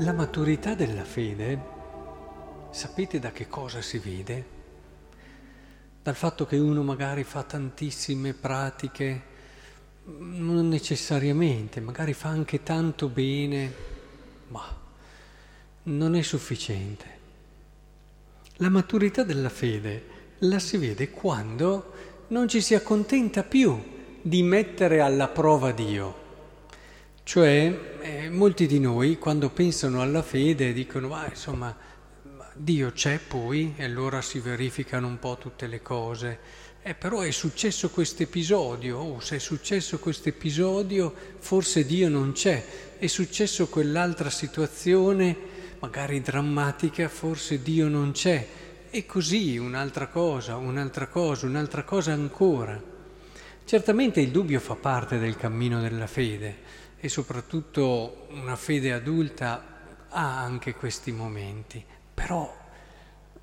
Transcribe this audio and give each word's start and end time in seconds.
La 0.00 0.14
maturità 0.14 0.74
della 0.74 1.04
fede, 1.04 1.60
sapete 2.70 3.18
da 3.18 3.32
che 3.32 3.48
cosa 3.48 3.82
si 3.82 3.98
vede? 3.98 4.44
Dal 6.02 6.14
fatto 6.14 6.46
che 6.46 6.56
uno 6.56 6.82
magari 6.82 7.22
fa 7.22 7.42
tantissime 7.42 8.32
pratiche, 8.32 9.22
non 10.04 10.68
necessariamente, 10.68 11.80
magari 11.80 12.14
fa 12.14 12.30
anche 12.30 12.62
tanto 12.62 13.08
bene, 13.08 13.74
ma 14.48 14.64
non 15.82 16.16
è 16.16 16.22
sufficiente. 16.22 17.18
La 18.54 18.70
maturità 18.70 19.22
della 19.22 19.50
fede 19.50 20.04
la 20.38 20.60
si 20.60 20.78
vede 20.78 21.10
quando 21.10 21.92
non 22.28 22.48
ci 22.48 22.62
si 22.62 22.74
accontenta 22.74 23.42
più 23.42 23.78
di 24.22 24.42
mettere 24.42 25.02
alla 25.02 25.28
prova 25.28 25.72
Dio. 25.72 26.28
Cioè, 27.30 27.78
eh, 28.00 28.28
molti 28.28 28.66
di 28.66 28.80
noi 28.80 29.16
quando 29.16 29.50
pensano 29.50 30.02
alla 30.02 30.20
fede 30.20 30.72
dicono, 30.72 31.14
ah, 31.14 31.28
insomma, 31.28 31.72
Dio 32.54 32.90
c'è 32.90 33.20
poi 33.20 33.74
e 33.76 33.84
allora 33.84 34.20
si 34.20 34.40
verificano 34.40 35.06
un 35.06 35.20
po' 35.20 35.38
tutte 35.38 35.68
le 35.68 35.80
cose. 35.80 36.38
Eh, 36.82 36.94
però 36.96 37.20
è 37.20 37.30
successo 37.30 37.90
questo 37.90 38.24
episodio, 38.24 38.98
oh, 38.98 39.20
se 39.20 39.36
è 39.36 39.38
successo 39.38 40.00
questo 40.00 40.28
episodio 40.28 41.14
forse 41.38 41.86
Dio 41.86 42.08
non 42.08 42.32
c'è, 42.32 42.64
è 42.98 43.06
successo 43.06 43.68
quell'altra 43.68 44.28
situazione, 44.28 45.36
magari 45.78 46.20
drammatica, 46.22 47.08
forse 47.08 47.62
Dio 47.62 47.86
non 47.86 48.10
c'è. 48.10 48.44
E 48.90 49.06
così 49.06 49.56
un'altra 49.56 50.08
cosa, 50.08 50.56
un'altra 50.56 51.06
cosa, 51.06 51.46
un'altra 51.46 51.84
cosa 51.84 52.12
ancora. 52.12 52.82
Certamente 53.64 54.20
il 54.20 54.32
dubbio 54.32 54.58
fa 54.58 54.74
parte 54.74 55.20
del 55.20 55.36
cammino 55.36 55.80
della 55.80 56.08
fede 56.08 56.79
e 57.00 57.08
soprattutto 57.08 58.26
una 58.30 58.56
fede 58.56 58.92
adulta 58.92 59.78
ha 60.08 60.42
anche 60.42 60.74
questi 60.74 61.12
momenti. 61.12 61.82
Però 62.12 62.54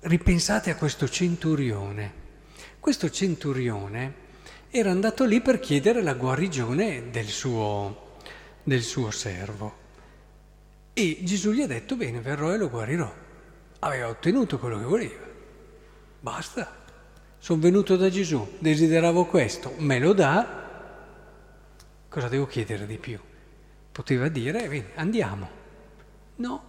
ripensate 0.00 0.70
a 0.70 0.76
questo 0.76 1.08
centurione. 1.08 2.20
Questo 2.80 3.10
centurione 3.10 4.14
era 4.70 4.90
andato 4.90 5.24
lì 5.24 5.40
per 5.40 5.60
chiedere 5.60 6.02
la 6.02 6.14
guarigione 6.14 7.10
del 7.10 7.26
suo, 7.26 8.16
del 8.62 8.82
suo 8.82 9.10
servo. 9.10 9.80
E 10.94 11.18
Gesù 11.22 11.52
gli 11.52 11.62
ha 11.62 11.66
detto, 11.66 11.94
bene, 11.94 12.20
verrò 12.20 12.52
e 12.52 12.56
lo 12.56 12.70
guarirò. 12.70 13.12
Aveva 13.80 14.08
ottenuto 14.08 14.58
quello 14.58 14.78
che 14.78 14.84
voleva. 14.84 15.26
Basta. 16.20 16.80
Sono 17.38 17.60
venuto 17.60 17.96
da 17.96 18.08
Gesù, 18.08 18.56
desideravo 18.60 19.26
questo, 19.26 19.74
me 19.78 19.98
lo 19.98 20.12
dà. 20.12 20.60
Cosa 22.08 22.28
devo 22.28 22.46
chiedere 22.46 22.86
di 22.86 22.98
più? 22.98 23.18
Poteva 23.92 24.28
dire, 24.28 24.92
andiamo. 24.94 25.48
No, 26.36 26.62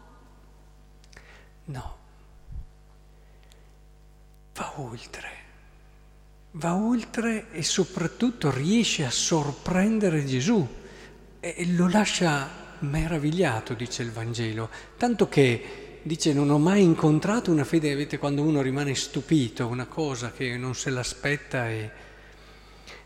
no. 1.66 1.98
Va 4.54 4.74
oltre, 4.76 5.30
va 6.52 6.76
oltre 6.76 7.52
e 7.52 7.64
soprattutto 7.64 8.52
riesce 8.52 9.06
a 9.06 9.10
sorprendere 9.10 10.26
Gesù 10.26 10.68
e 11.40 11.66
lo 11.68 11.88
lascia 11.90 12.62
meravigliato, 12.80 13.74
dice 13.74 14.04
il 14.04 14.12
Vangelo, 14.12 14.70
tanto 14.98 15.28
che 15.28 16.00
dice 16.04 16.34
non 16.34 16.50
ho 16.50 16.60
mai 16.60 16.84
incontrato 16.84 17.52
una 17.52 17.64
fede, 17.64 17.94
avete 17.94 18.18
quando 18.18 18.44
uno 18.44 18.62
rimane 18.62 18.94
stupito, 18.94 19.68
una 19.68 19.86
cosa 19.86 20.32
che 20.32 20.58
non 20.58 20.76
se 20.76 20.90
l'aspetta 20.90 21.70
e, 21.70 21.92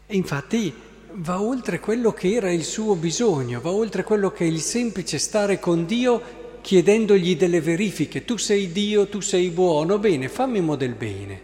e 0.05 0.15
infatti 0.15 0.73
va 1.19 1.41
oltre 1.41 1.79
quello 1.79 2.11
che 2.11 2.33
era 2.33 2.51
il 2.51 2.63
suo 2.63 2.95
bisogno, 2.95 3.59
va 3.59 3.71
oltre 3.71 4.03
quello 4.03 4.31
che 4.31 4.43
è 4.43 4.47
il 4.47 4.59
semplice 4.59 5.17
stare 5.17 5.59
con 5.59 5.85
Dio 5.85 6.45
chiedendogli 6.61 7.35
delle 7.35 7.61
verifiche. 7.61 8.23
Tu 8.25 8.37
sei 8.37 8.71
Dio, 8.71 9.07
tu 9.07 9.19
sei 9.19 9.49
buono, 9.49 9.97
bene, 9.97 10.29
fammi 10.29 10.77
del 10.77 10.93
bene. 10.93 11.41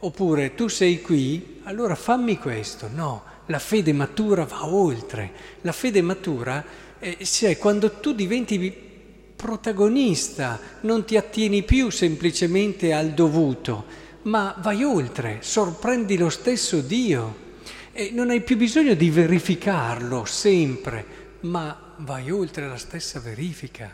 Oppure 0.00 0.54
tu 0.54 0.68
sei 0.68 1.00
qui, 1.00 1.60
allora 1.64 1.94
fammi 1.94 2.38
questo. 2.38 2.88
No, 2.92 3.22
la 3.46 3.58
fede 3.58 3.92
matura 3.92 4.44
va 4.44 4.66
oltre. 4.66 5.32
La 5.62 5.72
fede 5.72 6.02
matura 6.02 6.64
è 6.98 7.16
cioè, 7.24 7.58
quando 7.58 7.98
tu 7.98 8.12
diventi 8.12 8.88
protagonista, 9.34 10.60
non 10.82 11.04
ti 11.04 11.16
attieni 11.16 11.62
più 11.62 11.90
semplicemente 11.90 12.92
al 12.92 13.10
dovuto, 13.10 13.84
ma 14.22 14.54
vai 14.58 14.84
oltre, 14.84 15.38
sorprendi 15.40 16.16
lo 16.16 16.28
stesso 16.28 16.80
Dio. 16.80 17.48
E 17.92 18.10
non 18.12 18.30
hai 18.30 18.40
più 18.40 18.56
bisogno 18.56 18.94
di 18.94 19.10
verificarlo 19.10 20.24
sempre, 20.24 21.04
ma 21.40 21.94
vai 21.98 22.30
oltre 22.30 22.68
la 22.68 22.76
stessa 22.76 23.18
verifica. 23.20 23.90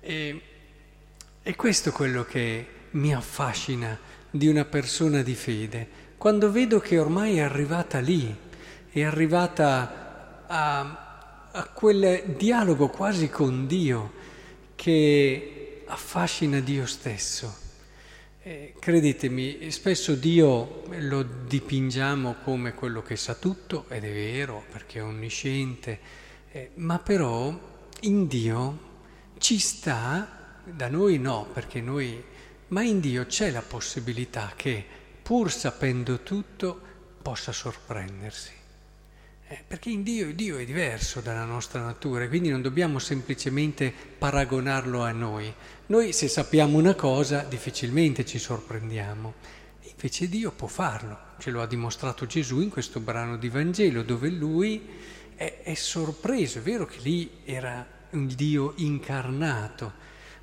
E, 0.00 0.40
e 1.42 1.56
questo 1.56 1.88
è 1.88 1.92
quello 1.92 2.24
che 2.24 2.66
mi 2.92 3.14
affascina 3.14 3.98
di 4.30 4.46
una 4.46 4.64
persona 4.64 5.22
di 5.22 5.34
fede, 5.34 5.88
quando 6.16 6.50
vedo 6.50 6.80
che 6.80 6.98
ormai 6.98 7.38
è 7.38 7.40
arrivata 7.40 7.98
lì, 7.98 8.34
è 8.90 9.02
arrivata 9.02 10.44
a, 10.46 11.48
a 11.50 11.64
quel 11.68 12.34
dialogo 12.36 12.88
quasi 12.88 13.28
con 13.28 13.66
Dio 13.66 14.12
che 14.76 15.82
affascina 15.86 16.60
Dio 16.60 16.86
stesso. 16.86 17.68
Eh, 18.42 18.72
credetemi, 18.78 19.70
spesso 19.70 20.14
Dio 20.14 20.84
lo 20.98 21.22
dipingiamo 21.22 22.36
come 22.42 22.72
quello 22.72 23.02
che 23.02 23.14
sa 23.14 23.34
tutto, 23.34 23.84
ed 23.90 24.02
è 24.02 24.10
vero 24.10 24.64
perché 24.72 25.00
è 25.00 25.02
onnisciente, 25.02 25.98
eh, 26.50 26.70
ma 26.76 26.98
però 27.00 27.54
in 28.00 28.26
Dio 28.26 28.78
ci 29.36 29.58
sta, 29.58 30.62
da 30.64 30.88
noi 30.88 31.18
no, 31.18 31.48
perché 31.52 31.82
noi, 31.82 32.24
ma 32.68 32.82
in 32.82 33.00
Dio 33.00 33.26
c'è 33.26 33.50
la 33.50 33.60
possibilità 33.60 34.54
che 34.56 34.82
pur 35.20 35.52
sapendo 35.52 36.22
tutto 36.22 36.80
possa 37.20 37.52
sorprendersi. 37.52 38.59
Eh, 39.52 39.64
perché 39.66 39.90
in 39.90 40.04
Dio, 40.04 40.32
Dio 40.32 40.58
è 40.58 40.64
diverso 40.64 41.20
dalla 41.20 41.42
nostra 41.42 41.82
natura, 41.82 42.28
quindi 42.28 42.50
non 42.50 42.62
dobbiamo 42.62 43.00
semplicemente 43.00 43.92
paragonarlo 44.16 45.02
a 45.02 45.10
noi. 45.10 45.52
Noi 45.86 46.12
se 46.12 46.28
sappiamo 46.28 46.78
una 46.78 46.94
cosa 46.94 47.42
difficilmente 47.42 48.24
ci 48.24 48.38
sorprendiamo, 48.38 49.34
invece 49.82 50.28
Dio 50.28 50.52
può 50.52 50.68
farlo, 50.68 51.18
ce 51.40 51.50
lo 51.50 51.62
ha 51.62 51.66
dimostrato 51.66 52.26
Gesù 52.26 52.60
in 52.60 52.70
questo 52.70 53.00
brano 53.00 53.36
di 53.36 53.48
Vangelo 53.48 54.04
dove 54.04 54.28
lui 54.28 54.88
è, 55.34 55.62
è 55.64 55.74
sorpreso, 55.74 56.60
è 56.60 56.62
vero 56.62 56.86
che 56.86 57.00
lì 57.00 57.28
era 57.44 57.84
un 58.10 58.28
Dio 58.28 58.74
incarnato, 58.76 59.92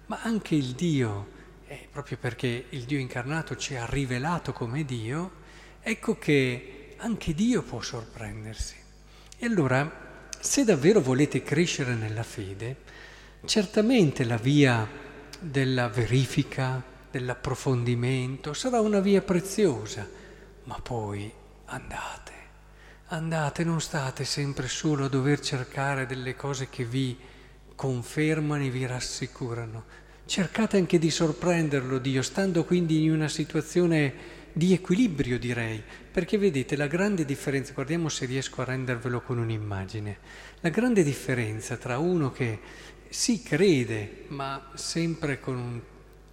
ma 0.08 0.20
anche 0.22 0.56
il 0.56 0.74
Dio, 0.74 1.28
eh, 1.68 1.88
proprio 1.90 2.18
perché 2.20 2.66
il 2.72 2.84
Dio 2.84 3.00
incarnato 3.00 3.56
ci 3.56 3.74
ha 3.74 3.86
rivelato 3.86 4.52
come 4.52 4.84
Dio, 4.84 5.32
ecco 5.80 6.18
che 6.18 6.96
anche 6.98 7.34
Dio 7.34 7.64
può 7.64 7.80
sorprendersi. 7.80 8.84
E 9.40 9.46
allora, 9.46 10.30
se 10.40 10.64
davvero 10.64 11.00
volete 11.00 11.44
crescere 11.44 11.94
nella 11.94 12.24
fede, 12.24 12.78
certamente 13.46 14.24
la 14.24 14.38
via 14.38 14.90
della 15.40 15.90
verifica, 15.90 16.82
dell'approfondimento 17.12 18.54
sarà 18.54 18.82
una 18.82 19.00
via 19.00 19.22
preziosa, 19.22 20.10
ma 20.64 20.80
poi 20.82 21.32
andate, 21.66 22.32
andate, 23.10 23.64
non 23.64 23.80
state 23.80 24.26
sempre 24.26 24.68
solo 24.68 25.06
a 25.06 25.10
dover 25.10 25.40
cercare 25.40 26.08
delle 26.08 26.36
cose 26.36 26.70
che 26.70 26.84
vi 26.84 27.16
confermano 27.76 28.64
e 28.64 28.72
vi 28.72 28.88
rassicurano. 28.88 29.86
Cercate 30.26 30.78
anche 30.78 30.98
di 30.98 31.12
sorprenderlo 31.12 32.00
Dio, 32.00 32.24
stando 32.24 32.66
quindi 32.66 33.04
in 33.04 33.12
una 33.12 33.28
situazione 33.28 34.14
di 34.58 34.74
equilibrio 34.74 35.38
direi, 35.38 35.82
perché 36.12 36.40
vedete 36.40 36.76
la 36.76 36.88
grande 36.88 37.26
differenza, 37.26 37.74
guardiamo 37.74 38.10
se 38.10 38.26
riesco 38.26 38.62
a 38.62 38.66
rendervelo 38.66 39.22
con 39.22 39.38
un'immagine, 39.38 40.18
la 40.62 40.70
grande 40.70 41.04
differenza 41.04 41.78
tra 41.78 42.00
uno 42.00 42.32
che 42.32 42.60
si 43.08 43.44
crede, 43.44 44.26
ma 44.30 44.72
sempre 44.74 45.40
con 45.40 45.58
un, 45.58 45.82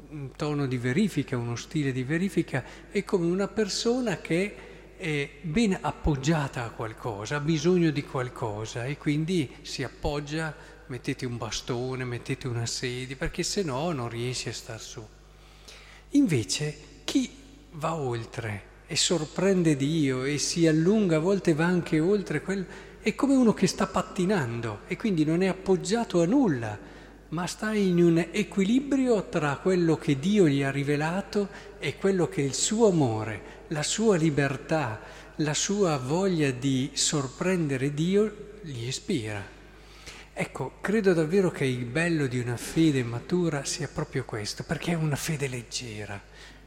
un 0.08 0.30
tono 0.36 0.66
di 0.66 0.78
verifica, 0.78 1.36
uno 1.36 1.54
stile 1.54 1.92
di 1.92 2.02
verifica, 2.02 2.64
è 2.90 3.04
come 3.04 3.26
una 3.26 3.46
persona 3.46 4.18
che 4.22 4.56
è 4.96 5.28
ben 5.42 5.76
appoggiata 5.78 6.64
a 6.64 6.70
qualcosa, 6.70 7.36
ha 7.36 7.40
bisogno 7.40 7.90
di 7.90 8.04
qualcosa 8.04 8.86
e 8.86 8.96
quindi 8.96 9.56
si 9.60 9.82
appoggia, 9.82 10.54
mettete 10.86 11.26
un 11.26 11.36
bastone, 11.36 12.04
mettete 12.04 12.48
una 12.48 12.64
sedia, 12.64 13.16
perché 13.16 13.42
se 13.42 13.62
no 13.62 13.92
non 13.92 14.08
riesce 14.08 14.48
a 14.48 14.54
star 14.54 14.80
su. 14.80 15.06
Invece 16.10 17.02
chi 17.04 17.42
va 17.74 17.94
oltre 17.94 18.72
e 18.86 18.96
sorprende 18.96 19.76
Dio 19.76 20.24
e 20.24 20.38
si 20.38 20.66
allunga, 20.66 21.16
a 21.16 21.20
volte 21.20 21.54
va 21.54 21.64
anche 21.64 22.00
oltre 22.00 22.42
quel... 22.42 22.66
È 23.00 23.14
come 23.14 23.34
uno 23.34 23.52
che 23.52 23.66
sta 23.66 23.86
pattinando 23.86 24.80
e 24.86 24.96
quindi 24.96 25.24
non 25.24 25.42
è 25.42 25.46
appoggiato 25.46 26.22
a 26.22 26.26
nulla, 26.26 26.78
ma 27.28 27.46
sta 27.46 27.74
in 27.74 28.02
un 28.02 28.26
equilibrio 28.30 29.28
tra 29.28 29.58
quello 29.58 29.96
che 29.96 30.18
Dio 30.18 30.48
gli 30.48 30.62
ha 30.62 30.70
rivelato 30.70 31.48
e 31.78 31.96
quello 31.96 32.28
che 32.28 32.40
il 32.40 32.54
suo 32.54 32.88
amore, 32.88 33.62
la 33.68 33.82
sua 33.82 34.16
libertà, 34.16 35.00
la 35.36 35.52
sua 35.52 35.98
voglia 35.98 36.50
di 36.50 36.92
sorprendere 36.94 37.92
Dio 37.92 38.52
gli 38.62 38.86
ispira. 38.86 39.44
Ecco, 40.32 40.78
credo 40.80 41.12
davvero 41.12 41.50
che 41.50 41.64
il 41.64 41.84
bello 41.84 42.26
di 42.26 42.38
una 42.38 42.56
fede 42.56 43.02
matura 43.02 43.64
sia 43.64 43.88
proprio 43.88 44.24
questo, 44.24 44.64
perché 44.64 44.92
è 44.92 44.94
una 44.94 45.16
fede 45.16 45.46
leggera, 45.48 46.20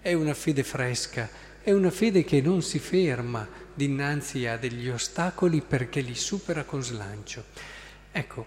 è 0.07 0.13
una 0.13 0.33
fede 0.33 0.63
fresca, 0.63 1.29
è 1.61 1.73
una 1.73 1.91
fede 1.91 2.23
che 2.23 2.39
non 2.39 2.61
si 2.61 2.79
ferma 2.79 3.45
dinanzi 3.73 4.45
a 4.45 4.55
degli 4.55 4.87
ostacoli 4.87 5.59
perché 5.59 5.99
li 5.99 6.15
supera 6.15 6.63
con 6.63 6.81
slancio. 6.81 7.43
Ecco, 8.13 8.45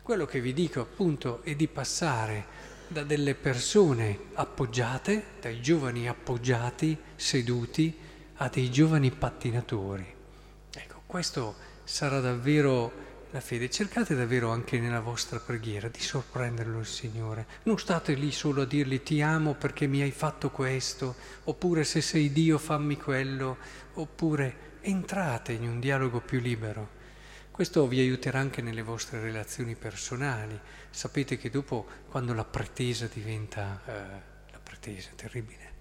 quello 0.00 0.26
che 0.26 0.40
vi 0.40 0.52
dico 0.52 0.80
appunto 0.80 1.42
è 1.42 1.56
di 1.56 1.66
passare 1.66 2.46
da 2.86 3.02
delle 3.02 3.34
persone 3.34 4.16
appoggiate, 4.34 5.24
dai 5.40 5.60
giovani 5.60 6.06
appoggiati, 6.06 6.96
seduti, 7.16 7.92
a 8.36 8.48
dei 8.48 8.70
giovani 8.70 9.10
pattinatori. 9.10 10.06
Ecco, 10.72 11.02
questo 11.04 11.56
sarà 11.82 12.20
davvero 12.20 12.92
la 13.36 13.42
fede. 13.42 13.68
Cercate 13.68 14.14
davvero 14.14 14.50
anche 14.50 14.78
nella 14.80 15.00
vostra 15.00 15.38
preghiera 15.38 15.88
di 15.88 16.00
sorprenderlo 16.00 16.78
il 16.78 16.86
Signore. 16.86 17.46
Non 17.64 17.78
state 17.78 18.14
lì 18.14 18.32
solo 18.32 18.62
a 18.62 18.64
dirgli 18.64 19.02
ti 19.02 19.20
amo 19.20 19.54
perché 19.54 19.86
mi 19.86 20.00
hai 20.00 20.10
fatto 20.10 20.50
questo, 20.50 21.14
oppure 21.44 21.84
se 21.84 22.00
sei 22.00 22.32
Dio 22.32 22.56
fammi 22.56 22.96
quello, 22.96 23.58
oppure 23.94 24.78
entrate 24.80 25.52
in 25.52 25.68
un 25.68 25.80
dialogo 25.80 26.20
più 26.20 26.40
libero. 26.40 26.94
Questo 27.50 27.86
vi 27.86 28.00
aiuterà 28.00 28.38
anche 28.38 28.62
nelle 28.62 28.82
vostre 28.82 29.20
relazioni 29.20 29.74
personali. 29.74 30.58
Sapete 30.88 31.36
che 31.36 31.50
dopo, 31.50 31.86
quando 32.08 32.32
la 32.32 32.44
pretesa 32.44 33.06
diventa, 33.06 33.82
eh, 33.84 33.92
la 34.50 34.60
pretesa 34.62 35.10
terribile, 35.14 35.72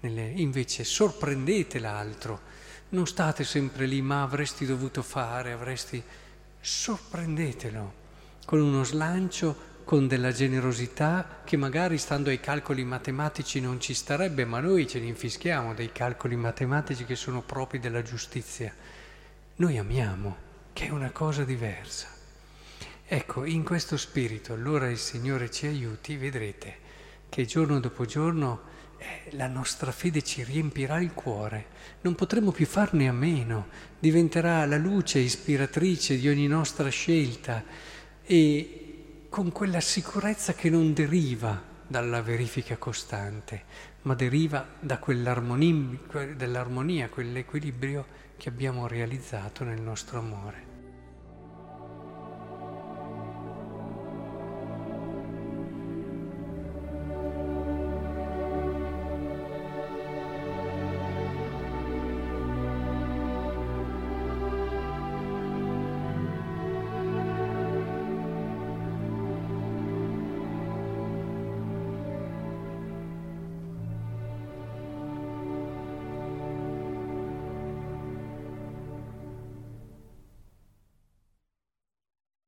nelle, 0.00 0.26
invece 0.26 0.82
sorprendete 0.82 1.78
l'altro, 1.78 2.40
non 2.88 3.06
state 3.06 3.44
sempre 3.44 3.86
lì, 3.86 4.02
ma 4.02 4.22
avresti 4.22 4.66
dovuto 4.66 5.02
fare, 5.02 5.52
avresti... 5.52 6.02
Sorprendetelo 6.60 8.04
con 8.44 8.60
uno 8.60 8.84
slancio, 8.84 9.74
con 9.84 10.08
della 10.08 10.32
generosità 10.32 11.42
che 11.44 11.56
magari 11.56 11.96
stando 11.96 12.28
ai 12.28 12.40
calcoli 12.40 12.84
matematici 12.84 13.60
non 13.60 13.80
ci 13.80 13.94
starebbe, 13.94 14.44
ma 14.44 14.58
noi 14.58 14.88
ce 14.88 14.98
ne 14.98 15.06
infischiamo 15.06 15.74
dei 15.74 15.92
calcoli 15.92 16.34
matematici 16.34 17.04
che 17.04 17.14
sono 17.14 17.42
propri 17.42 17.78
della 17.78 18.02
giustizia. 18.02 18.74
Noi 19.56 19.78
amiamo 19.78 20.36
che 20.72 20.86
è 20.86 20.90
una 20.90 21.10
cosa 21.12 21.44
diversa. 21.44 22.08
Ecco, 23.06 23.44
in 23.44 23.62
questo 23.62 23.96
spirito 23.96 24.52
allora 24.52 24.90
il 24.90 24.98
Signore 24.98 25.50
ci 25.52 25.66
aiuti, 25.66 26.16
vedrete 26.16 26.78
che 27.28 27.44
giorno 27.44 27.78
dopo 27.78 28.04
giorno 28.04 28.60
la 29.30 29.46
nostra 29.46 29.92
fede 29.92 30.22
ci 30.22 30.42
riempirà 30.42 31.00
il 31.00 31.12
cuore, 31.12 31.66
non 32.02 32.14
potremo 32.14 32.52
più 32.52 32.66
farne 32.66 33.08
a 33.08 33.12
meno, 33.12 33.68
diventerà 33.98 34.64
la 34.66 34.78
luce 34.78 35.18
ispiratrice 35.18 36.18
di 36.18 36.28
ogni 36.28 36.46
nostra 36.46 36.88
scelta. 36.88 37.64
E 38.24 38.80
con 39.28 39.52
quella 39.52 39.80
sicurezza 39.80 40.54
che 40.54 40.70
non 40.70 40.92
deriva 40.92 41.62
dalla 41.86 42.22
verifica 42.22 42.76
costante, 42.76 43.64
ma 44.02 44.14
deriva 44.14 44.66
da 44.80 44.98
quell'armonia, 44.98 47.08
quell'equilibrio 47.08 48.06
che 48.36 48.48
abbiamo 48.48 48.86
realizzato 48.86 49.64
nel 49.64 49.80
nostro 49.80 50.18
amore. 50.18 50.65